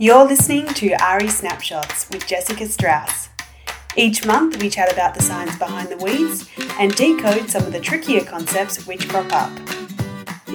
You're 0.00 0.28
listening 0.28 0.68
to 0.74 0.90
AHRI 0.90 1.28
Snapshots 1.28 2.08
with 2.08 2.24
Jessica 2.24 2.68
Strauss. 2.68 3.30
Each 3.96 4.24
month, 4.24 4.62
we 4.62 4.70
chat 4.70 4.92
about 4.92 5.16
the 5.16 5.22
science 5.22 5.58
behind 5.58 5.88
the 5.88 5.96
weeds 5.96 6.48
and 6.78 6.94
decode 6.94 7.50
some 7.50 7.64
of 7.64 7.72
the 7.72 7.80
trickier 7.80 8.22
concepts 8.24 8.86
which 8.86 9.08
crop 9.08 9.32
up. 9.32 9.77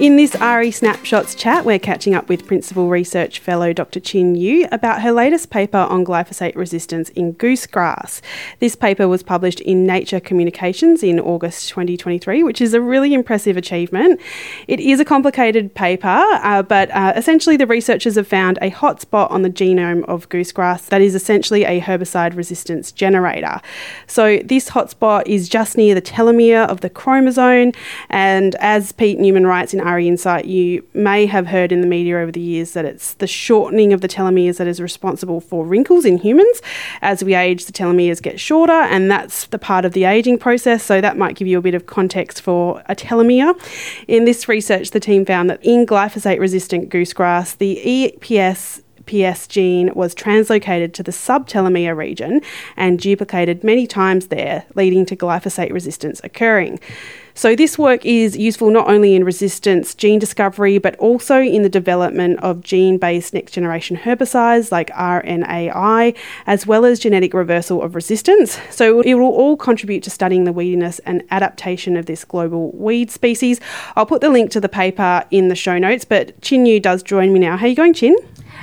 In 0.00 0.16
this 0.16 0.30
AHRI 0.30 0.72
Snapshots 0.72 1.34
chat, 1.34 1.66
we're 1.66 1.78
catching 1.78 2.14
up 2.14 2.30
with 2.30 2.46
Principal 2.46 2.88
Research 2.88 3.38
Fellow 3.38 3.74
Dr. 3.74 4.00
Qin 4.00 4.36
Yu 4.36 4.66
about 4.72 5.02
her 5.02 5.12
latest 5.12 5.50
paper 5.50 5.76
on 5.76 6.02
glyphosate 6.02 6.56
resistance 6.56 7.10
in 7.10 7.34
goosegrass. 7.34 8.22
This 8.58 8.74
paper 8.74 9.06
was 9.06 9.22
published 9.22 9.60
in 9.60 9.84
Nature 9.84 10.18
Communications 10.18 11.02
in 11.02 11.20
August 11.20 11.68
2023, 11.68 12.42
which 12.42 12.62
is 12.62 12.72
a 12.72 12.80
really 12.80 13.12
impressive 13.12 13.58
achievement. 13.58 14.18
It 14.66 14.80
is 14.80 14.98
a 14.98 15.04
complicated 15.04 15.74
paper, 15.74 16.08
uh, 16.08 16.62
but 16.62 16.90
uh, 16.90 17.12
essentially 17.14 17.58
the 17.58 17.66
researchers 17.66 18.14
have 18.14 18.26
found 18.26 18.58
a 18.62 18.70
hotspot 18.70 19.30
on 19.30 19.42
the 19.42 19.50
genome 19.50 20.04
of 20.06 20.26
goosegrass 20.30 20.86
that 20.86 21.02
is 21.02 21.14
essentially 21.14 21.64
a 21.64 21.82
herbicide 21.82 22.34
resistance 22.34 22.92
generator. 22.92 23.60
So 24.06 24.38
this 24.38 24.70
hotspot 24.70 25.24
is 25.26 25.50
just 25.50 25.76
near 25.76 25.94
the 25.94 26.02
telomere 26.02 26.66
of 26.66 26.80
the 26.80 26.90
chromosome, 26.90 27.72
and 28.08 28.54
as 28.54 28.92
Pete 28.92 29.18
Newman 29.18 29.46
writes 29.46 29.74
in 29.74 29.81
AHRI 29.82 30.06
Insight, 30.06 30.44
you 30.46 30.86
may 30.94 31.26
have 31.26 31.46
heard 31.46 31.72
in 31.72 31.80
the 31.80 31.86
media 31.86 32.18
over 32.18 32.32
the 32.32 32.40
years 32.40 32.72
that 32.72 32.84
it's 32.84 33.14
the 33.14 33.26
shortening 33.26 33.92
of 33.92 34.00
the 34.00 34.08
telomeres 34.08 34.56
that 34.58 34.66
is 34.66 34.80
responsible 34.80 35.40
for 35.40 35.64
wrinkles 35.64 36.04
in 36.04 36.18
humans. 36.18 36.62
As 37.00 37.22
we 37.22 37.34
age, 37.34 37.66
the 37.66 37.72
telomeres 37.72 38.22
get 38.22 38.40
shorter, 38.40 38.72
and 38.72 39.10
that's 39.10 39.46
the 39.46 39.58
part 39.58 39.84
of 39.84 39.92
the 39.92 40.04
aging 40.04 40.38
process. 40.38 40.82
So 40.84 41.00
that 41.00 41.16
might 41.16 41.36
give 41.36 41.48
you 41.48 41.58
a 41.58 41.62
bit 41.62 41.74
of 41.74 41.86
context 41.86 42.40
for 42.40 42.82
a 42.86 42.94
telomere. 42.94 43.54
In 44.08 44.24
this 44.24 44.48
research, 44.48 44.90
the 44.90 45.00
team 45.00 45.24
found 45.24 45.50
that 45.50 45.62
in 45.62 45.86
glyphosate 45.86 46.38
resistant 46.38 46.88
goosegrass, 46.88 47.56
the 47.56 47.80
EPS 47.84 48.82
PS 49.06 49.46
gene 49.46 49.92
was 49.94 50.14
translocated 50.14 50.92
to 50.94 51.02
the 51.02 51.12
subtelomere 51.12 51.96
region 51.96 52.40
and 52.76 52.98
duplicated 52.98 53.64
many 53.64 53.86
times 53.86 54.28
there, 54.28 54.64
leading 54.74 55.04
to 55.06 55.16
glyphosate 55.16 55.72
resistance 55.72 56.20
occurring. 56.24 56.78
So, 57.34 57.56
this 57.56 57.78
work 57.78 58.04
is 58.04 58.36
useful 58.36 58.70
not 58.70 58.88
only 58.88 59.14
in 59.14 59.24
resistance 59.24 59.94
gene 59.94 60.18
discovery, 60.18 60.78
but 60.78 60.96
also 60.96 61.40
in 61.40 61.62
the 61.62 61.68
development 61.68 62.40
of 62.40 62.60
gene 62.60 62.98
based 62.98 63.32
next 63.34 63.52
generation 63.52 63.96
herbicides 63.96 64.70
like 64.70 64.90
RNAi, 64.90 66.16
as 66.46 66.66
well 66.66 66.84
as 66.84 66.98
genetic 66.98 67.34
reversal 67.34 67.82
of 67.82 67.94
resistance. 67.94 68.58
So, 68.70 69.00
it 69.00 69.14
will 69.14 69.22
all 69.32 69.56
contribute 69.56 70.02
to 70.04 70.10
studying 70.10 70.44
the 70.44 70.52
weediness 70.52 71.00
and 71.06 71.22
adaptation 71.30 71.96
of 71.96 72.06
this 72.06 72.24
global 72.24 72.70
weed 72.72 73.10
species. 73.10 73.60
I'll 73.96 74.06
put 74.06 74.20
the 74.20 74.30
link 74.30 74.50
to 74.52 74.60
the 74.60 74.68
paper 74.68 75.24
in 75.30 75.48
the 75.48 75.56
show 75.56 75.78
notes, 75.78 76.04
but 76.04 76.38
Qin 76.40 76.66
Yu 76.66 76.80
does 76.80 77.02
join 77.02 77.32
me 77.32 77.38
now. 77.38 77.56
How 77.56 77.66
are 77.66 77.68
you 77.68 77.76
going, 77.76 77.94
Qin? 77.94 78.14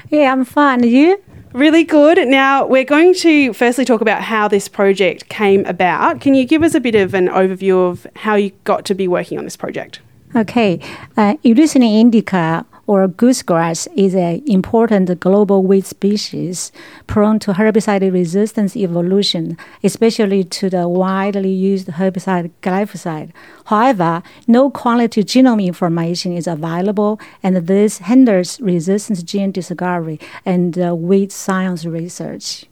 Yeah, 0.10 0.32
I'm 0.32 0.46
fine. 0.46 0.84
Are 0.84 0.88
you? 0.88 1.22
Really 1.54 1.84
good. 1.84 2.28
Now, 2.28 2.66
we're 2.66 2.84
going 2.84 3.16
to 3.16 3.54
firstly 3.54 3.84
talk 3.84 4.02
about 4.02 4.22
how 4.22 4.48
this 4.48 4.68
project 4.68 5.30
came 5.30 5.66
about. 5.66 6.22
Can 6.22 6.36
you 6.36 6.46
give 6.46 6.62
us 6.62 6.76
a 6.76 6.80
bit 6.80 6.94
of 6.94 7.16
an 7.16 7.28
overview 7.28 7.90
of 7.90 8.06
how 8.18 8.36
you 8.36 8.52
got 8.66 8.86
to 8.86 8.94
be 8.94 9.08
working 9.08 9.40
on 9.40 9.46
this 9.46 9.58
project? 9.58 10.00
Okay. 10.36 10.80
Uh, 11.18 11.36
Eleusine 11.44 11.82
indica 11.82 12.66
or 12.90 13.08
goosegrass 13.08 13.88
is 13.96 14.16
an 14.16 14.42
important 14.48 15.20
global 15.20 15.62
weed 15.62 15.86
species 15.86 16.72
prone 17.06 17.38
to 17.38 17.54
herbicide 17.54 18.12
resistance 18.12 18.76
evolution, 18.76 19.56
especially 19.84 20.44
to 20.44 20.72
the 20.72 20.90
widely 20.90 21.52
used 21.52 21.88
herbicide 21.88 22.50
glyphosate. 22.64 23.30
However, 23.66 24.24
no 24.48 24.72
quality 24.72 25.24
genome 25.24 25.64
information 25.68 26.36
is 26.36 26.48
available, 26.48 27.20
and 27.44 27.58
this 27.68 28.00
hinders 28.00 28.60
resistance 28.60 29.22
gene 29.22 29.52
discovery 29.52 30.20
and 30.44 30.76
uh, 30.80 30.96
weed 30.96 31.32
science 31.32 31.86
research. 31.86 32.66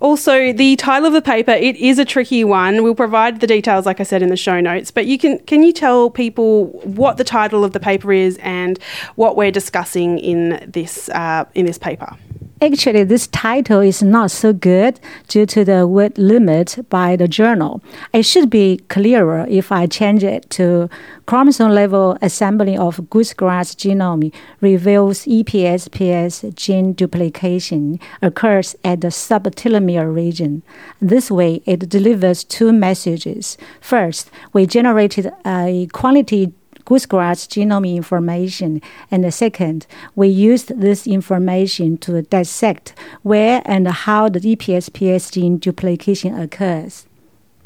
Also, 0.00 0.52
the 0.52 0.76
title 0.76 1.06
of 1.06 1.12
the 1.12 1.22
paper, 1.22 1.50
it 1.50 1.76
is 1.76 1.98
a 1.98 2.04
tricky 2.04 2.44
one. 2.44 2.82
We'll 2.82 2.94
provide 2.94 3.40
the 3.40 3.46
details, 3.46 3.84
like 3.84 3.98
I 3.98 4.04
said, 4.04 4.22
in 4.22 4.28
the 4.28 4.36
show 4.36 4.60
notes. 4.60 4.90
But 4.90 5.06
you 5.06 5.18
can 5.18 5.38
can 5.40 5.62
you 5.62 5.72
tell 5.72 6.10
people 6.10 6.66
what 6.84 7.16
the 7.16 7.24
title 7.24 7.64
of 7.64 7.72
the 7.72 7.80
paper 7.80 8.12
is 8.12 8.38
and 8.38 8.78
what 9.16 9.36
we're 9.36 9.50
discussing 9.50 10.18
in 10.18 10.70
this 10.70 11.08
uh, 11.08 11.46
in 11.54 11.66
this 11.66 11.78
paper? 11.78 12.16
Actually, 12.60 13.04
this 13.04 13.28
title 13.28 13.78
is 13.78 14.02
not 14.02 14.32
so 14.32 14.52
good 14.52 14.98
due 15.28 15.46
to 15.46 15.64
the 15.64 15.86
word 15.86 16.18
limit 16.18 16.76
by 16.88 17.14
the 17.14 17.28
journal. 17.28 17.80
It 18.12 18.24
should 18.24 18.50
be 18.50 18.78
clearer 18.88 19.46
if 19.48 19.70
I 19.70 19.86
change 19.86 20.24
it 20.24 20.50
to 20.50 20.90
chromosome 21.26 21.70
level 21.70 22.18
assembly 22.20 22.76
of 22.76 22.96
goosegrass 23.10 23.76
genome 23.76 24.32
reveals 24.60 25.24
EPSPS 25.26 26.52
gene 26.56 26.94
duplication 26.94 28.00
occurs 28.22 28.74
at 28.82 29.02
the 29.02 29.08
subtelomere 29.08 30.12
region. 30.12 30.64
This 31.00 31.30
way, 31.30 31.62
it 31.64 31.88
delivers 31.88 32.42
two 32.42 32.72
messages. 32.72 33.56
First, 33.80 34.32
we 34.52 34.66
generated 34.66 35.32
a 35.46 35.86
quality 35.92 36.52
goosegrass 36.88 37.46
genome 37.46 37.94
information. 37.94 38.80
And 39.10 39.22
the 39.22 39.30
second, 39.30 39.86
we 40.16 40.28
used 40.28 40.80
this 40.80 41.06
information 41.06 41.98
to 41.98 42.22
dissect 42.22 42.94
where 43.22 43.60
and 43.66 43.86
how 43.86 44.30
the 44.30 44.40
EPSPS 44.40 45.32
gene 45.32 45.58
duplication 45.58 46.34
occurs. 46.38 47.06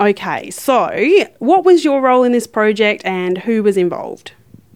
Okay, 0.01 0.51
so 0.51 0.91
what 1.39 1.65
was 1.65 1.85
your 1.85 2.01
role 2.01 2.25
in 2.25 2.33
this 2.33 2.49
project 2.49 3.05
and 3.05 3.39
who 3.39 3.63
was 3.63 3.77
involved? 3.77 4.33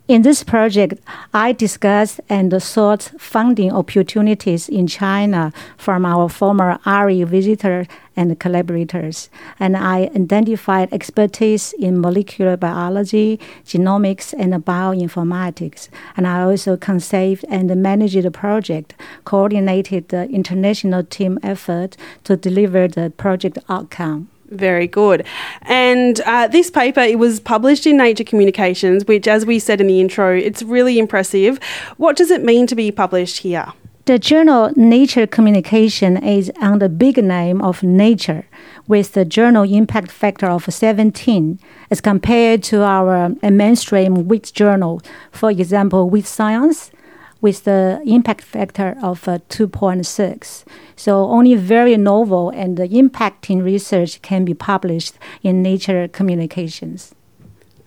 In 0.06 0.22
this 0.22 0.44
project, 0.44 1.00
I 1.34 1.50
discussed 1.50 2.20
and 2.28 2.62
sought 2.62 3.10
funding 3.18 3.72
opportunities 3.72 4.68
in 4.68 4.86
China 4.86 5.52
from 5.76 6.06
our 6.06 6.28
former 6.28 6.78
AHRI 6.86 7.26
visitors 7.26 7.88
and 8.16 8.38
collaborators, 8.40 9.28
and 9.60 9.76
I 9.76 10.10
identified 10.14 10.92
expertise 10.92 11.72
in 11.74 12.00
molecular 12.00 12.56
biology, 12.56 13.38
genomics, 13.64 14.34
and 14.38 14.52
bioinformatics. 14.64 15.88
And 16.16 16.26
I 16.26 16.42
also 16.42 16.76
conceived 16.76 17.44
and 17.48 17.74
managed 17.82 18.22
the 18.22 18.30
project, 18.30 18.94
coordinated 19.24 20.08
the 20.08 20.28
international 20.30 21.04
team 21.04 21.38
effort 21.42 21.96
to 22.24 22.36
deliver 22.36 22.88
the 22.88 23.10
project 23.10 23.58
outcome. 23.68 24.28
Very 24.50 24.86
good. 24.86 25.26
And 25.62 26.20
uh, 26.20 26.46
this 26.46 26.70
paper, 26.70 27.00
it 27.00 27.18
was 27.18 27.40
published 27.40 27.86
in 27.86 27.96
Nature 27.96 28.24
Communications, 28.24 29.04
which, 29.04 29.26
as 29.26 29.44
we 29.44 29.58
said 29.58 29.80
in 29.80 29.88
the 29.88 30.00
intro, 30.00 30.36
it's 30.36 30.62
really 30.62 30.98
impressive. 30.98 31.58
What 31.96 32.16
does 32.16 32.30
it 32.30 32.44
mean 32.44 32.66
to 32.68 32.76
be 32.76 32.92
published 32.92 33.38
here? 33.38 33.72
The 34.06 34.20
journal 34.20 34.70
Nature 34.76 35.26
Communication 35.26 36.16
is 36.16 36.52
the 36.78 36.88
big 36.88 37.16
name 37.16 37.60
of 37.60 37.82
Nature, 37.82 38.46
with 38.86 39.14
the 39.14 39.24
journal 39.24 39.64
impact 39.64 40.12
factor 40.12 40.46
of 40.46 40.72
17 40.72 41.58
as 41.90 42.00
compared 42.00 42.62
to 42.70 42.84
our 42.84 43.30
mainstream 43.42 44.28
weed 44.28 44.44
journal, 44.54 45.02
for 45.32 45.50
example, 45.50 46.08
Weed 46.08 46.24
Science, 46.24 46.92
with 47.40 47.64
the 47.64 48.00
impact 48.06 48.42
factor 48.42 48.96
of 49.02 49.26
uh, 49.26 49.40
2.6. 49.48 50.64
So 50.94 51.24
only 51.24 51.56
very 51.56 51.96
novel 51.96 52.50
and 52.50 52.78
impacting 52.78 53.64
research 53.64 54.22
can 54.22 54.44
be 54.44 54.54
published 54.54 55.14
in 55.42 55.62
Nature 55.62 56.06
Communications. 56.06 57.15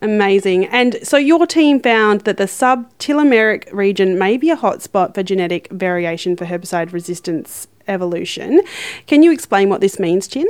Amazing. 0.02 0.66
And 0.68 0.98
so 1.04 1.18
your 1.18 1.46
team 1.46 1.82
found 1.82 2.22
that 2.22 2.38
the 2.38 2.46
subtelomeric 2.46 3.72
region 3.74 4.18
may 4.18 4.38
be 4.38 4.50
a 4.50 4.56
hotspot 4.56 5.14
for 5.14 5.24
genetic 5.24 5.70
variation 5.72 6.38
for 6.38 6.46
herbicide 6.46 6.94
resistance 6.94 7.68
evolution. 7.88 8.62
Can 9.08 9.24
you 9.24 9.32
explain 9.32 9.68
what 9.68 9.82
this 9.82 10.00
means, 10.00 10.28
Qin? 10.28 10.46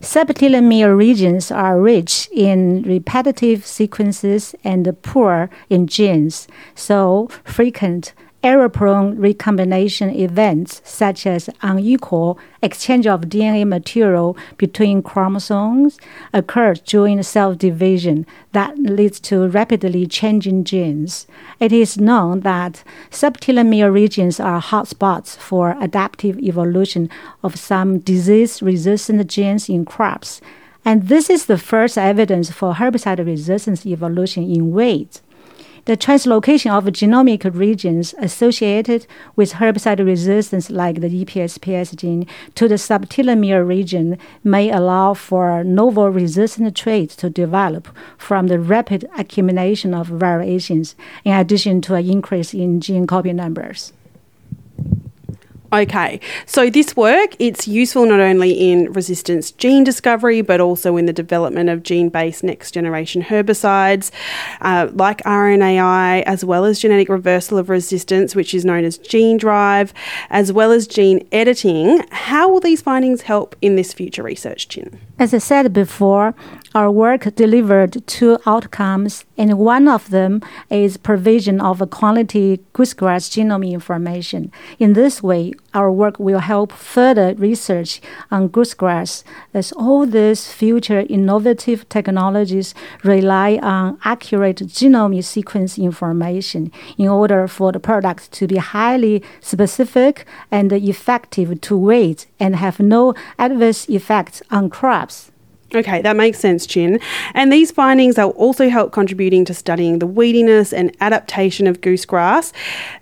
Subtelomere 0.00 0.96
regions 0.96 1.50
are 1.50 1.80
rich 1.80 2.28
in 2.32 2.82
repetitive 2.82 3.64
sequences 3.64 4.54
and 4.64 4.94
poor 5.02 5.48
in 5.70 5.86
genes, 5.86 6.46
so 6.74 7.28
frequent 7.44 8.12
error-prone 8.44 9.18
recombination 9.18 10.10
events 10.10 10.82
such 10.84 11.26
as 11.26 11.48
unequal 11.62 12.38
exchange 12.62 13.06
of 13.06 13.22
DNA 13.22 13.66
material 13.66 14.36
between 14.58 15.02
chromosomes 15.02 15.98
occur 16.34 16.74
during 16.74 17.22
cell 17.22 17.54
division 17.54 18.26
that 18.52 18.78
leads 18.78 19.18
to 19.18 19.48
rapidly 19.48 20.06
changing 20.06 20.62
genes. 20.62 21.26
It 21.58 21.72
is 21.72 21.98
known 21.98 22.40
that 22.40 22.84
subtelomere 23.10 23.92
regions 23.92 24.38
are 24.38 24.60
hotspots 24.60 25.36
for 25.38 25.74
adaptive 25.80 26.38
evolution 26.38 27.08
of 27.42 27.58
some 27.58 27.98
disease-resistant 27.98 29.26
genes 29.26 29.70
in 29.70 29.86
crops. 29.86 30.42
And 30.84 31.08
this 31.08 31.30
is 31.30 31.46
the 31.46 31.56
first 31.56 31.96
evidence 31.96 32.50
for 32.50 32.74
herbicide 32.74 33.24
resistance 33.24 33.86
evolution 33.86 34.42
in 34.42 34.72
weeds. 34.72 35.22
The 35.86 35.98
translocation 35.98 36.70
of 36.70 36.84
genomic 36.84 37.44
regions 37.54 38.14
associated 38.18 39.06
with 39.36 39.52
herbicide 39.54 40.02
resistance, 40.02 40.70
like 40.70 41.02
the 41.02 41.24
EPSPS 41.24 41.94
gene, 41.94 42.26
to 42.54 42.68
the 42.68 42.76
subtelomere 42.76 43.68
region 43.68 44.16
may 44.42 44.70
allow 44.70 45.12
for 45.12 45.62
novel 45.62 46.08
resistant 46.08 46.74
traits 46.74 47.14
to 47.16 47.28
develop 47.28 47.88
from 48.16 48.46
the 48.46 48.58
rapid 48.58 49.06
accumulation 49.18 49.92
of 49.92 50.06
variations, 50.06 50.96
in 51.22 51.34
addition 51.34 51.82
to 51.82 51.96
an 51.96 52.08
increase 52.08 52.54
in 52.54 52.80
gene 52.80 53.06
copy 53.06 53.34
numbers. 53.34 53.92
Okay, 55.74 56.20
so 56.46 56.70
this 56.70 56.94
work 56.94 57.34
it's 57.40 57.66
useful 57.66 58.06
not 58.06 58.20
only 58.20 58.52
in 58.52 58.92
resistance 58.92 59.50
gene 59.50 59.82
discovery 59.82 60.40
but 60.40 60.60
also 60.60 60.96
in 60.96 61.06
the 61.06 61.12
development 61.12 61.68
of 61.68 61.82
gene-based 61.82 62.44
next 62.44 62.70
generation 62.70 63.22
herbicides 63.22 64.12
uh, 64.60 64.88
like 64.92 65.18
RNAi, 65.22 66.22
as 66.22 66.44
well 66.44 66.64
as 66.64 66.78
genetic 66.78 67.08
reversal 67.08 67.58
of 67.58 67.68
resistance, 67.68 68.36
which 68.36 68.54
is 68.54 68.64
known 68.64 68.84
as 68.84 68.98
gene 68.98 69.36
drive, 69.36 69.92
as 70.30 70.52
well 70.52 70.70
as 70.70 70.86
gene 70.86 71.26
editing. 71.32 72.02
How 72.12 72.48
will 72.48 72.60
these 72.60 72.80
findings 72.80 73.22
help 73.22 73.56
in 73.60 73.74
this 73.74 73.92
future 73.92 74.22
research, 74.22 74.68
Qin? 74.68 74.98
As 75.18 75.34
I 75.34 75.38
said 75.38 75.72
before, 75.72 76.34
our 76.74 76.90
work 76.90 77.34
delivered 77.34 78.06
two 78.06 78.38
outcomes, 78.46 79.24
and 79.36 79.58
one 79.58 79.88
of 79.88 80.10
them 80.10 80.42
is 80.70 80.96
provision 80.96 81.60
of 81.60 81.80
a 81.80 81.86
quality 81.86 82.60
goosegrass 82.72 83.28
genome 83.30 83.72
information. 83.72 84.52
In 84.78 84.92
this 84.94 85.22
way, 85.22 85.52
our 85.74 85.90
work 85.90 86.18
will 86.18 86.38
help 86.38 86.72
further 86.72 87.34
research 87.34 88.00
on 88.30 88.48
goosegrass, 88.48 89.24
as 89.52 89.72
all 89.72 90.06
these 90.06 90.50
future 90.50 91.04
innovative 91.08 91.88
technologies 91.88 92.74
rely 93.02 93.58
on 93.62 93.98
accurate 94.04 94.58
genome 94.58 95.22
sequence 95.22 95.76
information 95.76 96.72
in 96.96 97.08
order 97.08 97.46
for 97.48 97.72
the 97.72 97.80
product 97.80 98.32
to 98.32 98.46
be 98.46 98.56
highly 98.56 99.22
specific 99.40 100.24
and 100.50 100.72
effective 100.72 101.60
to 101.60 101.76
weed 101.76 102.24
and 102.38 102.56
have 102.56 102.80
no 102.80 103.14
adverse 103.38 103.88
effects 103.88 104.42
on 104.50 104.70
crops. 104.70 105.30
Okay, 105.74 106.02
that 106.02 106.14
makes 106.14 106.38
sense, 106.38 106.66
Qin. 106.68 107.02
And 107.34 107.52
these 107.52 107.72
findings 107.72 108.16
will 108.16 108.30
also 108.30 108.68
help 108.68 108.92
contributing 108.92 109.44
to 109.46 109.54
studying 109.54 109.98
the 109.98 110.06
weediness 110.06 110.72
and 110.72 110.96
adaptation 111.00 111.66
of 111.66 111.80
goosegrass. 111.80 112.52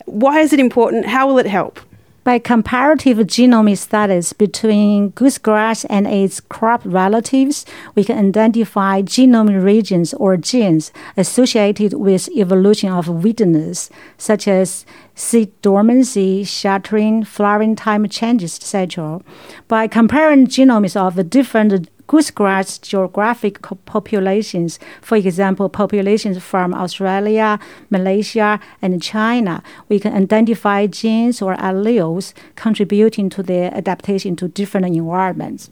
Why 0.07 0.41
is 0.41 0.55
it 0.55 0.61
important? 0.61 1.05
How 1.05 1.27
will 1.27 1.39
it 1.39 1.47
help? 1.47 1.81
By 2.25 2.39
comparative 2.39 3.19
genomic 3.19 3.79
studies 3.79 4.33
between 4.33 5.11
goosegrass 5.11 5.85
and 5.91 6.07
its 6.07 6.39
crop 6.39 6.81
relatives, 6.85 7.67
we 7.97 8.05
can 8.05 8.17
identify 8.17 9.03
genome 9.03 9.61
regions 9.61 10.15
or 10.15 10.37
genes 10.37 10.93
associated 11.17 11.95
with 11.95 12.29
evolution 12.29 12.91
of 12.93 13.07
weediness, 13.07 13.91
such 14.19 14.47
as 14.47 14.87
seed 15.17 15.51
dormancy, 15.63 16.45
shattering, 16.45 17.25
flowering 17.25 17.75
time 17.75 18.09
changes, 18.09 18.57
etc. 18.57 19.21
By 19.67 19.89
comparing 19.89 20.47
genomes 20.47 20.95
of 20.95 21.29
different 21.29 21.91
goosegrass 22.13 22.79
geographic 22.79 23.63
populations, 23.87 24.79
for 25.01 25.17
example, 25.17 25.71
populations 25.71 26.37
from 26.43 26.75
Australia, 26.75 27.59
Malaysia, 27.89 28.61
and 28.83 29.03
China, 29.03 29.63
we 29.89 29.99
can 29.99 30.13
identify 30.15 30.87
genes 30.87 31.41
or 31.41 31.57
alleles 31.57 32.35
contributing 32.55 33.31
to 33.31 33.43
their 33.43 33.75
adaptation 33.75 34.37
to 34.37 34.47
different 34.47 34.85
environments. 34.95 35.71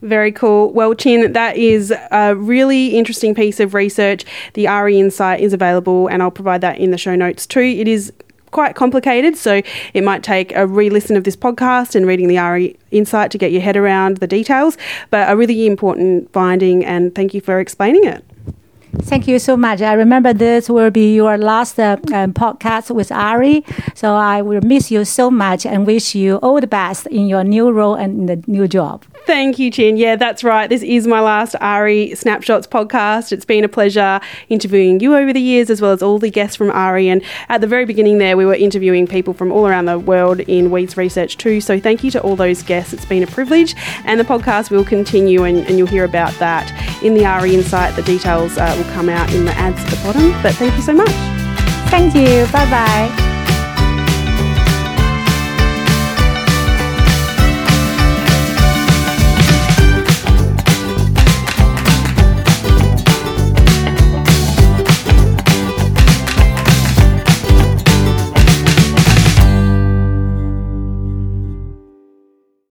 Very 0.00 0.32
cool. 0.32 0.72
Well, 0.72 0.94
Qin, 0.94 1.34
that 1.34 1.58
is 1.58 1.92
a 2.10 2.34
really 2.34 2.96
interesting 2.96 3.34
piece 3.34 3.60
of 3.60 3.74
research. 3.74 4.24
The 4.54 4.64
AHRI 4.64 4.94
Insight 4.94 5.40
is 5.40 5.52
available, 5.52 6.06
and 6.06 6.22
I'll 6.22 6.30
provide 6.30 6.62
that 6.62 6.78
in 6.78 6.92
the 6.92 6.98
show 6.98 7.14
notes 7.14 7.46
too. 7.46 7.60
It 7.60 7.88
is 7.88 8.10
quite 8.50 8.74
complicated, 8.74 9.36
so 9.36 9.62
it 9.94 10.04
might 10.04 10.22
take 10.22 10.54
a 10.54 10.66
re 10.66 10.90
listen 10.90 11.16
of 11.16 11.24
this 11.24 11.36
podcast 11.36 11.94
and 11.94 12.06
reading 12.06 12.28
the 12.28 12.36
AHRI 12.36 12.76
Insight 12.90 13.30
to 13.32 13.38
get 13.38 13.52
your 13.52 13.60
head 13.60 13.76
around 13.76 14.18
the 14.18 14.26
details, 14.26 14.78
but 15.10 15.30
a 15.30 15.36
really 15.36 15.66
important 15.66 16.32
finding, 16.32 16.84
and 16.84 17.14
thank 17.14 17.34
you 17.34 17.40
for 17.40 17.60
explaining 17.60 18.04
it. 18.04 18.24
Thank 19.02 19.28
you 19.28 19.38
so 19.38 19.56
much. 19.56 19.82
I 19.82 19.92
remember 19.92 20.32
this 20.32 20.68
will 20.68 20.90
be 20.90 21.14
your 21.14 21.36
last 21.36 21.78
uh, 21.78 21.96
um, 22.12 22.32
podcast 22.32 22.90
with 22.90 23.10
AHRI, 23.10 23.64
so 23.96 24.14
I 24.14 24.42
will 24.42 24.60
miss 24.62 24.90
you 24.90 25.04
so 25.04 25.30
much 25.30 25.66
and 25.66 25.86
wish 25.86 26.14
you 26.14 26.36
all 26.36 26.60
the 26.60 26.66
best 26.66 27.06
in 27.06 27.26
your 27.26 27.44
new 27.44 27.70
role 27.70 27.94
and 27.94 28.20
in 28.20 28.26
the 28.26 28.44
new 28.50 28.66
job. 28.66 29.04
Thank 29.26 29.58
you, 29.58 29.70
Qin. 29.70 29.98
Yeah, 29.98 30.16
that's 30.16 30.42
right. 30.42 30.68
This 30.70 30.82
is 30.82 31.06
my 31.06 31.20
last 31.20 31.54
AHRI 31.60 32.16
Snapshots 32.16 32.66
podcast. 32.66 33.30
It's 33.30 33.44
been 33.44 33.62
a 33.62 33.68
pleasure 33.68 34.20
interviewing 34.48 35.00
you 35.00 35.14
over 35.14 35.34
the 35.34 35.40
years, 35.40 35.68
as 35.68 35.82
well 35.82 35.92
as 35.92 36.02
all 36.02 36.18
the 36.18 36.30
guests 36.30 36.56
from 36.56 36.70
AHRI. 36.70 37.06
And 37.06 37.22
at 37.50 37.60
the 37.60 37.66
very 37.66 37.84
beginning, 37.84 38.18
there, 38.18 38.38
we 38.38 38.46
were 38.46 38.54
interviewing 38.54 39.06
people 39.06 39.34
from 39.34 39.52
all 39.52 39.66
around 39.66 39.84
the 39.84 39.98
world 39.98 40.40
in 40.40 40.70
weeds 40.70 40.96
research 40.96 41.36
too. 41.36 41.60
So 41.60 41.78
thank 41.78 42.02
you 42.02 42.10
to 42.12 42.22
all 42.22 42.36
those 42.36 42.62
guests. 42.62 42.94
It's 42.94 43.04
been 43.04 43.22
a 43.22 43.26
privilege. 43.26 43.74
And 44.04 44.18
the 44.18 44.24
podcast 44.24 44.70
will 44.70 44.84
continue, 44.84 45.44
and, 45.44 45.58
and 45.66 45.76
you'll 45.76 45.88
hear 45.88 46.04
about 46.04 46.32
that 46.38 46.72
in 47.02 47.12
the 47.12 47.22
AHRI 47.24 47.52
Insight. 47.52 47.96
The 47.96 48.02
details 48.02 48.56
uh, 48.56 48.77
will 48.78 48.92
come 48.92 49.08
out 49.08 49.32
in 49.34 49.44
the 49.44 49.52
ads 49.52 49.82
at 49.82 49.90
the 49.90 49.96
bottom. 50.04 50.30
But 50.42 50.54
thank 50.54 50.74
you 50.76 50.82
so 50.82 50.94
much. 50.94 51.10
Thank 51.90 52.14
you. 52.14 52.46
Bye 52.52 52.70
bye. 52.70 53.37